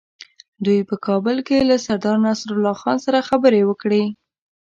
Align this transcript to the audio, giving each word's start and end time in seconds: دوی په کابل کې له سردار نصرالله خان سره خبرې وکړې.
دوی 0.65 0.79
په 0.89 0.95
کابل 1.07 1.37
کې 1.47 1.57
له 1.69 1.75
سردار 1.85 2.17
نصرالله 2.27 2.73
خان 2.81 2.97
سره 3.05 3.25
خبرې 3.29 3.61
وکړې. 3.65 4.03